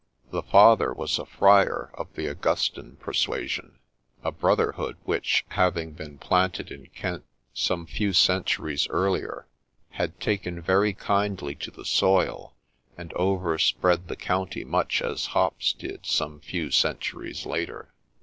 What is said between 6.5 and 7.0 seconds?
in